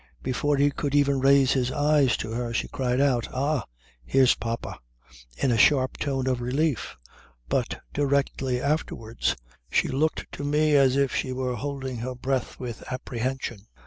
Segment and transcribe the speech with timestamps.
[0.23, 3.65] Before he could even raise his eyes to her she cried out "Ah!
[4.03, 4.79] Here's papa"
[5.37, 6.97] in a sharp tone of relief,
[7.47, 9.35] but directly afterwards
[9.69, 13.67] she looked to me as if she were holding her breath with apprehension.